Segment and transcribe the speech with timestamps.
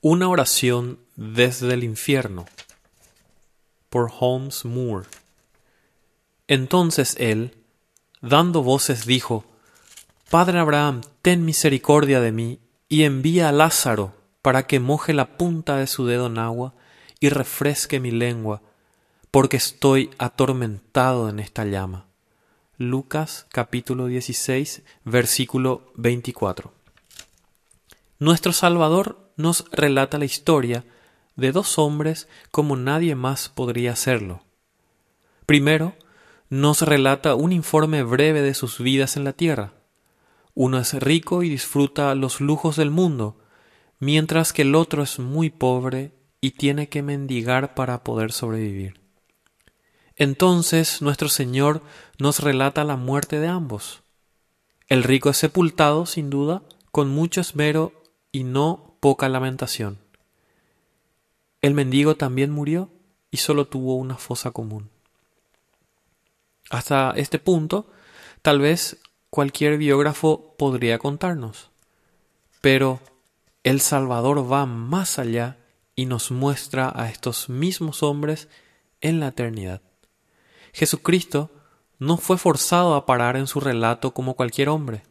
[0.00, 2.46] Una oración desde el infierno
[3.88, 5.08] por Holmes Moore.
[6.46, 7.56] Entonces él,
[8.20, 9.44] dando voces, dijo,
[10.30, 15.78] Padre Abraham, ten misericordia de mí y envía a Lázaro para que moje la punta
[15.78, 16.74] de su dedo en agua
[17.18, 18.62] y refresque mi lengua,
[19.32, 22.06] porque estoy atormentado en esta llama.
[22.76, 26.72] Lucas capítulo 16, versículo 24.
[28.20, 30.84] Nuestro Salvador nos relata la historia
[31.36, 34.42] de dos hombres como nadie más podría hacerlo.
[35.46, 35.94] Primero,
[36.50, 39.72] nos relata un informe breve de sus vidas en la tierra.
[40.54, 43.38] Uno es rico y disfruta los lujos del mundo,
[44.00, 49.00] mientras que el otro es muy pobre y tiene que mendigar para poder sobrevivir.
[50.16, 51.82] Entonces nuestro Señor
[52.18, 54.02] nos relata la muerte de ambos.
[54.88, 57.92] El rico es sepultado, sin duda, con mucho esmero
[58.32, 59.98] y no poca lamentación.
[61.60, 62.90] El mendigo también murió
[63.30, 64.90] y solo tuvo una fosa común.
[66.70, 67.90] Hasta este punto,
[68.42, 68.98] tal vez
[69.30, 71.70] cualquier biógrafo podría contarnos.
[72.60, 73.00] Pero
[73.64, 75.58] el Salvador va más allá
[75.94, 78.48] y nos muestra a estos mismos hombres
[79.00, 79.82] en la eternidad.
[80.72, 81.50] Jesucristo
[81.98, 85.02] no fue forzado a parar en su relato como cualquier hombre,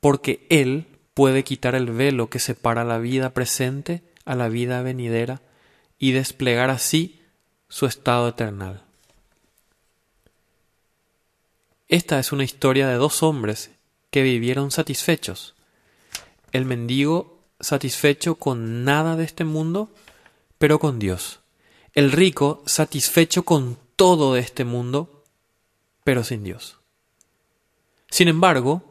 [0.00, 5.40] porque Él puede quitar el velo que separa la vida presente a la vida venidera
[5.98, 7.22] y desplegar así
[7.70, 8.82] su estado eternal.
[11.88, 13.70] Esta es una historia de dos hombres
[14.10, 15.54] que vivieron satisfechos.
[16.52, 19.88] El mendigo satisfecho con nada de este mundo,
[20.58, 21.40] pero con Dios.
[21.94, 25.24] El rico satisfecho con todo de este mundo,
[26.04, 26.76] pero sin Dios.
[28.10, 28.85] Sin embargo,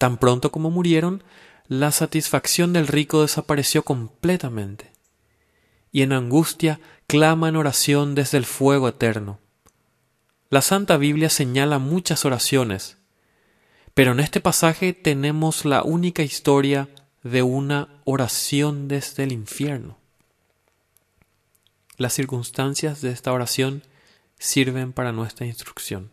[0.00, 1.22] tan pronto como murieron,
[1.68, 4.92] la satisfacción del rico desapareció completamente,
[5.92, 9.40] y en angustia clama en oración desde el fuego eterno.
[10.48, 12.96] La Santa Biblia señala muchas oraciones,
[13.92, 16.88] pero en este pasaje tenemos la única historia
[17.22, 19.98] de una oración desde el infierno.
[21.98, 23.82] Las circunstancias de esta oración
[24.38, 26.10] sirven para nuestra instrucción.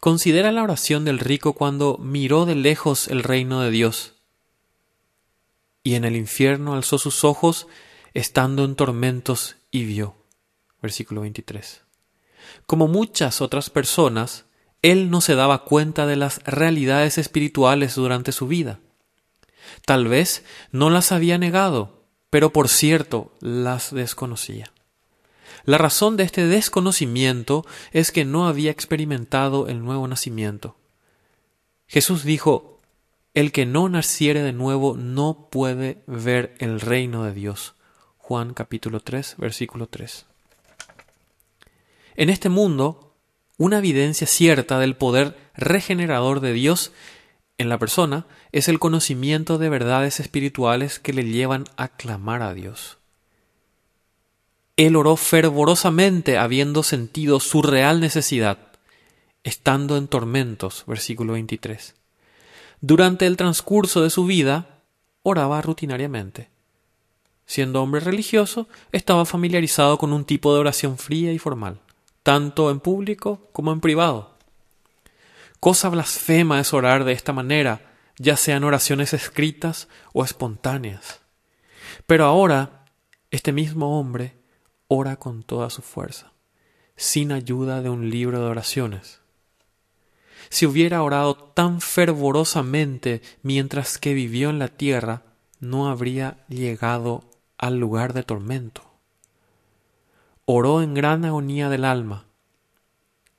[0.00, 4.16] Considera la oración del rico cuando miró de lejos el reino de Dios
[5.86, 7.68] y en el infierno alzó sus ojos
[8.12, 10.16] estando en tormentos y vio.
[10.82, 11.82] Versículo 23.
[12.66, 14.46] Como muchas otras personas,
[14.82, 18.80] él no se daba cuenta de las realidades espirituales durante su vida.
[19.84, 24.72] Tal vez no las había negado, pero por cierto las desconocía.
[25.64, 30.76] La razón de este desconocimiento es que no había experimentado el nuevo nacimiento.
[31.86, 32.80] Jesús dijo,
[33.34, 37.74] El que no naciere de nuevo no puede ver el reino de Dios.
[38.16, 40.26] Juan capítulo 3, versículo 3.
[42.16, 43.14] En este mundo,
[43.58, 46.92] una evidencia cierta del poder regenerador de Dios
[47.58, 52.52] en la persona es el conocimiento de verdades espirituales que le llevan a clamar a
[52.52, 52.95] Dios.
[54.76, 58.58] Él oró fervorosamente habiendo sentido su real necesidad,
[59.42, 61.94] estando en tormentos, versículo 23.
[62.80, 64.82] Durante el transcurso de su vida,
[65.22, 66.50] oraba rutinariamente.
[67.46, 71.80] Siendo hombre religioso, estaba familiarizado con un tipo de oración fría y formal
[72.26, 74.34] tanto en público como en privado.
[75.60, 81.20] Cosa blasfema es orar de esta manera, ya sean oraciones escritas o espontáneas.
[82.04, 82.84] Pero ahora,
[83.30, 84.34] este mismo hombre
[84.88, 86.32] ora con toda su fuerza,
[86.96, 89.20] sin ayuda de un libro de oraciones.
[90.48, 95.22] Si hubiera orado tan fervorosamente mientras que vivió en la tierra,
[95.60, 97.24] no habría llegado
[97.58, 98.86] al lugar de tormento
[100.48, 102.26] oró en gran agonía del alma,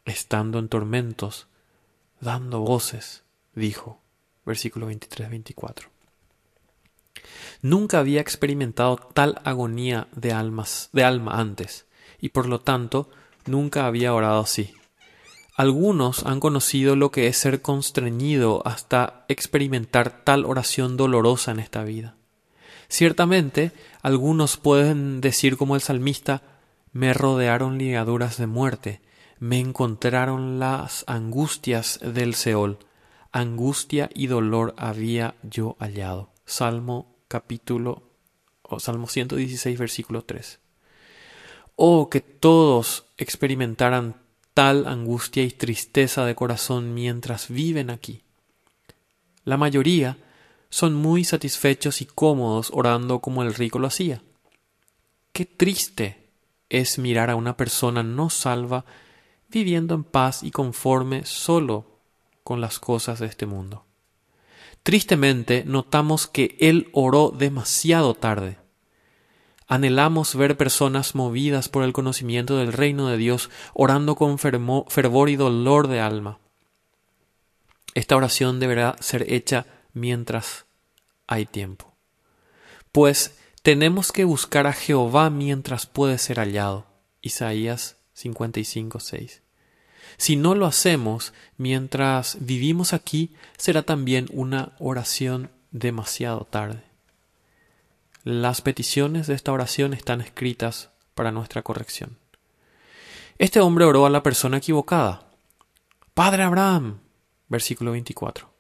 [0.04, 1.48] estando en tormentos,
[2.20, 3.24] dando voces,
[3.56, 4.02] dijo,
[4.46, 5.88] versículo 23-24.
[7.62, 11.86] Nunca había experimentado tal agonía de almas, de alma antes,
[12.20, 13.10] y por lo tanto
[13.46, 14.74] nunca había orado así.
[15.56, 21.84] Algunos han conocido lo que es ser constreñido hasta experimentar tal oración dolorosa en esta
[21.84, 22.16] vida.
[22.90, 23.72] Ciertamente,
[24.04, 26.44] algunos pueden decir como el salmista,
[26.94, 29.02] me rodearon ligaduras de muerte,
[29.40, 32.78] me encontraron las angustias del Seol,
[33.32, 36.30] angustia y dolor había yo hallado.
[36.46, 38.04] Salmo capítulo
[38.62, 40.60] o Salmo 116 versículo 3.
[41.76, 44.16] Oh, que todos experimentaran
[44.54, 48.24] tal angustia y tristeza de corazón mientras viven aquí.
[49.44, 50.18] La mayoría
[50.70, 54.22] son muy satisfechos y cómodos orando como el rico lo hacía.
[55.32, 56.28] Qué triste
[56.70, 58.86] es mirar a una persona no salva
[59.50, 62.00] viviendo en paz y conforme solo
[62.44, 63.87] con las cosas de este mundo.
[64.84, 68.58] Tristemente notamos que él oró demasiado tarde.
[69.68, 75.36] Anhelamos ver personas movidas por el conocimiento del reino de Dios, orando con fervor y
[75.36, 76.40] dolor de alma.
[77.94, 80.66] Esta oración deberá ser hecha mientras
[81.28, 81.94] hay tiempo.
[82.92, 86.86] Pues tenemos que buscar a Jehová mientras puede ser hallado.
[87.22, 89.42] Isaías 55, 6.
[90.16, 96.84] Si no lo hacemos mientras vivimos aquí, será también una oración demasiado tarde.
[98.24, 102.18] Las peticiones de esta oración están escritas para nuestra corrección.
[103.38, 105.28] Este hombre oró a la persona equivocada.
[106.14, 107.00] Padre Abraham,
[107.48, 108.52] versículo 24.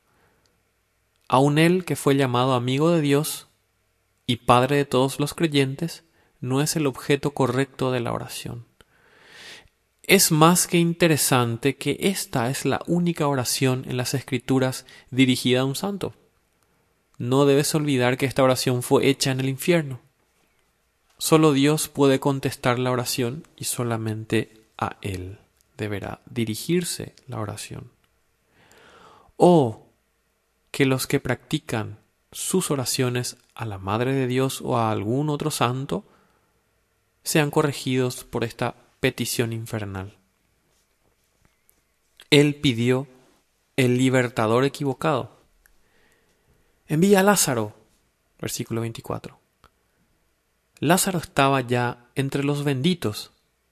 [1.27, 3.47] Aun él que fue llamado amigo de Dios
[4.25, 6.03] y padre de todos los creyentes,
[6.39, 8.65] no es el objeto correcto de la oración.
[10.07, 15.65] Es más que interesante que esta es la única oración en las Escrituras dirigida a
[15.65, 16.13] un santo.
[17.17, 19.99] No debes olvidar que esta oración fue hecha en el infierno.
[21.17, 25.39] Solo Dios puede contestar la oración y solamente a Él
[25.75, 27.91] deberá dirigirse la oración.
[29.35, 29.87] O
[30.71, 31.97] que los que practican
[32.31, 36.05] sus oraciones a la Madre de Dios o a algún otro santo
[37.23, 40.17] sean corregidos por esta petición infernal.
[42.29, 43.07] Él pidió
[43.75, 45.37] el libertador equivocado.
[46.87, 47.75] Envía a Lázaro,
[48.39, 49.39] versículo 24.
[50.79, 53.31] Lázaro estaba ya entre los benditos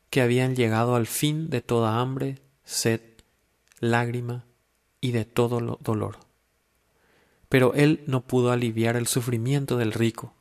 [0.09, 3.01] que habían llegado al fin de toda hambre, sed,
[3.79, 4.45] lágrima
[5.01, 6.19] y de todo dolor.
[7.49, 10.33] Pero él no pudo aliviar el sufrimiento del rico,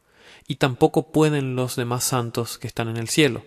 [0.46, 3.44] y tampoco pueden los demás santos que están en el cielo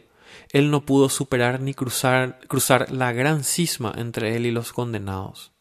[0.51, 5.51] él no pudo superar ni cruzar, cruzar la gran cisma entre él y los condenados.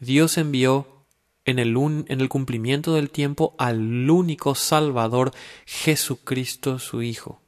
[0.00, 1.04] Dios envió
[1.44, 5.32] en el, en el cumplimiento del tiempo al único Salvador,
[5.66, 7.40] Jesucristo su Hijo.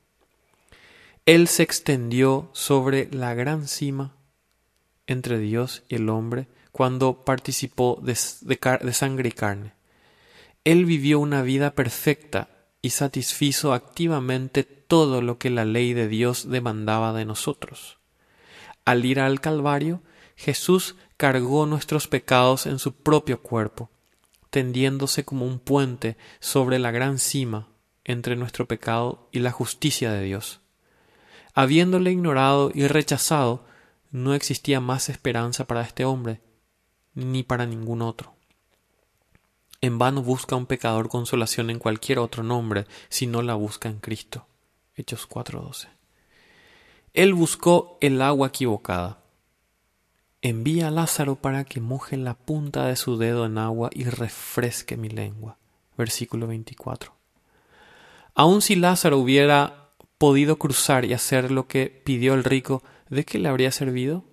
[1.24, 4.16] Él se extendió sobre la gran cima
[5.06, 9.72] entre Dios y el hombre cuando participó de, de sangre y carne.
[10.64, 12.48] Él vivió una vida perfecta
[12.82, 17.98] y satisfizo activamente todo lo que la ley de Dios demandaba de nosotros.
[18.84, 20.02] Al ir al Calvario,
[20.36, 23.90] Jesús cargó nuestros pecados en su propio cuerpo,
[24.50, 27.68] tendiéndose como un puente sobre la gran cima
[28.04, 30.60] entre nuestro pecado y la justicia de Dios.
[31.54, 33.64] Habiéndole ignorado y rechazado,
[34.10, 36.40] no existía más esperanza para este hombre,
[37.14, 38.34] ni para ningún otro.
[39.80, 43.98] En vano busca un pecador consolación en cualquier otro nombre si no la busca en
[43.98, 44.46] Cristo.
[44.96, 45.88] Hechos 4:12.
[47.12, 49.18] Él buscó el agua equivocada.
[50.40, 54.96] Envía a Lázaro para que moje la punta de su dedo en agua y refresque
[54.96, 55.58] mi lengua.
[55.98, 57.14] Versículo 24.
[58.34, 63.38] Aun si Lázaro hubiera podido cruzar y hacer lo que pidió el rico, ¿de qué
[63.38, 64.24] le habría servido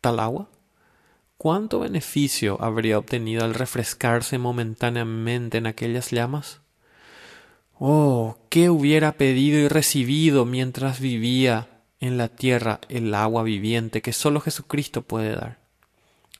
[0.00, 0.48] tal agua?
[1.36, 6.60] ¿Cuánto beneficio habría obtenido al refrescarse momentáneamente en aquellas llamas?
[7.78, 11.68] Oh, qué hubiera pedido y recibido mientras vivía
[12.00, 15.58] en la tierra el agua viviente que sólo Jesucristo puede dar.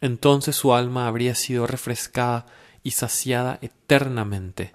[0.00, 2.46] Entonces su alma habría sido refrescada
[2.82, 4.72] y saciada eternamente.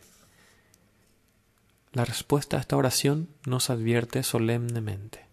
[1.91, 5.25] La respuesta a esta oración nos advierte solemnemente.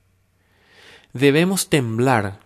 [1.12, 2.40] Debemos temblar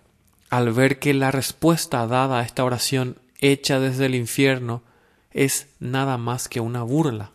[0.51, 4.83] al ver que la respuesta dada a esta oración hecha desde el infierno
[5.33, 7.33] es nada más que una burla.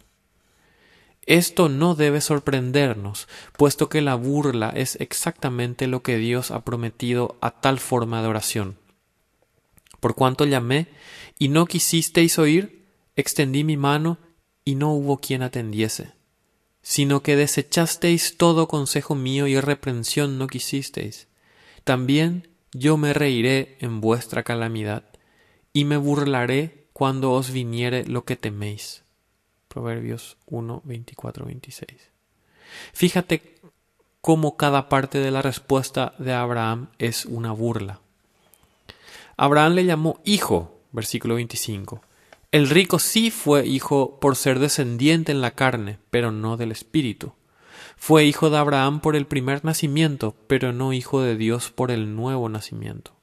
[1.30, 7.38] Esto no debe sorprendernos, puesto que la burla es exactamente lo que Dios ha prometido
[7.40, 8.80] a tal forma de oración.
[10.00, 10.88] Por cuanto llamé
[11.38, 14.18] y no quisisteis oír, extendí mi mano
[14.66, 16.14] y no hubo quien atendiese,
[16.82, 21.28] sino que desechasteis todo consejo mío y reprensión no quisisteis.
[21.84, 25.04] También yo me reiré en vuestra calamidad,
[25.74, 29.04] y me burlaré cuando os viniere lo que teméis.
[29.70, 31.90] Proverbios 1, 24, 26.
[32.92, 33.56] Fíjate
[34.20, 38.02] cómo cada parte de la respuesta de Abraham es una burla.
[39.38, 42.02] Abraham le llamó hijo, versículo 25.
[42.52, 47.34] El rico sí fue hijo por ser descendiente en la carne, pero no del espíritu.
[47.96, 52.16] Fue hijo de Abraham por el primer nacimiento, pero no hijo de Dios por el
[52.16, 53.14] nuevo nacimiento.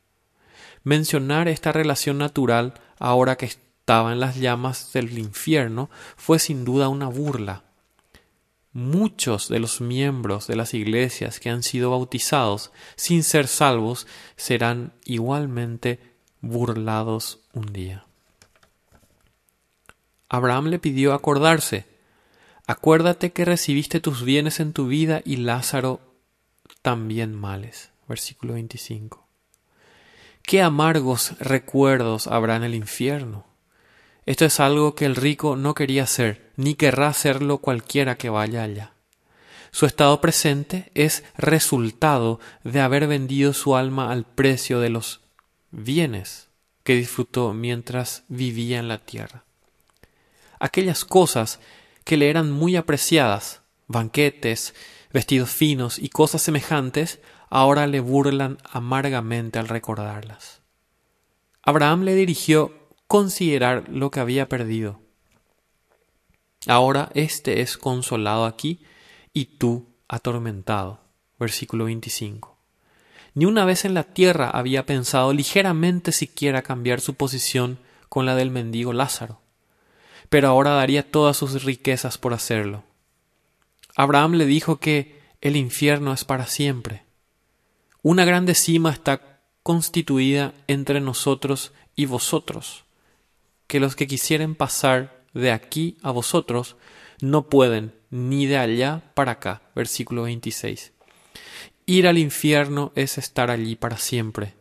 [0.85, 3.47] Mencionar esta relación natural ahora que
[3.87, 7.63] estaba en las llamas del infierno fue sin duda una burla.
[8.73, 14.93] Muchos de los miembros de las iglesias que han sido bautizados sin ser salvos serán
[15.05, 16.01] igualmente
[16.41, 18.07] burlados un día.
[20.29, 21.87] Abraham le pidió acordarse.
[22.67, 26.01] Acuérdate que recibiste tus bienes en tu vida y Lázaro
[26.83, 27.93] también males.
[28.09, 29.29] Versículo 25.
[30.43, 33.47] Qué amargos recuerdos habrá en el infierno.
[34.27, 38.65] Esto es algo que el rico no quería hacer, ni querrá hacerlo cualquiera que vaya
[38.65, 38.93] allá.
[39.71, 45.21] Su estado presente es resultado de haber vendido su alma al precio de los
[45.71, 46.49] bienes
[46.83, 49.45] que disfrutó mientras vivía en la tierra.
[50.59, 51.61] Aquellas cosas
[52.05, 54.75] que le eran muy apreciadas, banquetes,
[55.13, 60.63] vestidos finos y cosas semejantes, ahora le burlan amargamente al recordarlas.
[61.63, 65.01] Abraham le dirigió considerar lo que había perdido.
[66.67, 68.81] Ahora éste es consolado aquí
[69.33, 71.01] y tú atormentado.
[71.39, 72.57] Versículo 25.
[73.35, 78.35] Ni una vez en la tierra había pensado ligeramente siquiera cambiar su posición con la
[78.35, 79.41] del mendigo Lázaro,
[80.31, 82.83] pero ahora daría todas sus riquezas por hacerlo.
[83.95, 87.05] Abraham le dijo que el infierno es para siempre.
[88.03, 92.86] Una grande cima está constituida entre nosotros y vosotros,
[93.67, 96.77] que los que quisieren pasar de aquí a vosotros
[97.21, 99.63] no pueden, ni de allá para acá.
[99.75, 100.93] Versículo 26.
[101.87, 104.55] Ir al infierno es estar allí para siempre.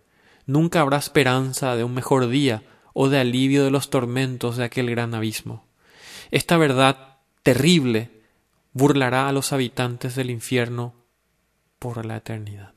[0.46, 4.90] Nunca habrá esperanza de un mejor día o de alivio de los tormentos de aquel
[4.90, 5.66] gran abismo.
[6.32, 8.22] Esta verdad terrible
[8.74, 10.94] burlará a los habitantes del infierno
[11.80, 12.74] por la eternidad.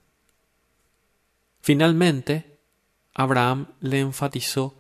[1.61, 2.59] Finalmente,
[3.15, 4.79] Abraham le enfatizó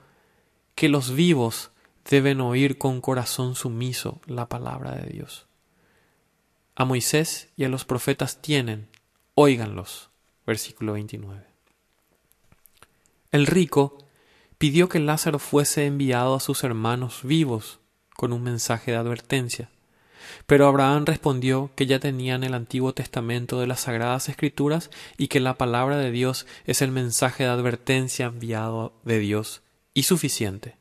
[0.79, 1.73] que los vivos
[2.09, 5.49] deben oír con corazón sumiso la palabra de Dios.
[6.77, 8.87] A Moisés y a los profetas tienen,
[9.35, 10.11] óiganlos.
[10.47, 11.43] Versículo 29.
[13.33, 13.99] El rico
[14.57, 17.81] pidió que Lázaro fuese enviado a sus hermanos vivos
[18.15, 19.71] con un mensaje de advertencia.
[20.47, 25.41] Pero Abraham respondió que ya tenían el Antiguo Testamento de las Sagradas Escrituras y que
[25.41, 29.63] la palabra de Dios es el mensaje de advertencia enviado de Dios
[29.95, 30.77] y suficiente.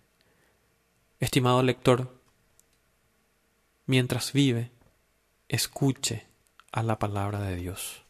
[1.20, 2.22] Estimado lector,
[3.86, 4.72] mientras vive,
[5.48, 6.28] escuche
[6.72, 8.07] a la palabra de Dios.